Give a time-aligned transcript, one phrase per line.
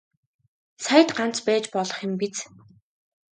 [0.83, 2.37] Саяд ганц байж болох юм биз.